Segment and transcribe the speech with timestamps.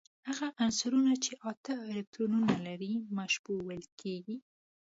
[0.27, 4.37] هغه عنصرونه چې اته الکترونونه لري مشبوع ویل کیږي.